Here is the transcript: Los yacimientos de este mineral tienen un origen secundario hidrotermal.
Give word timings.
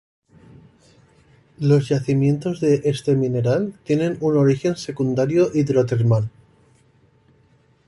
Los 1.59 1.89
yacimientos 1.89 2.59
de 2.59 2.81
este 2.85 3.13
mineral 3.15 3.75
tienen 3.83 4.17
un 4.21 4.35
origen 4.35 4.75
secundario 4.75 5.51
hidrotermal. 5.53 6.27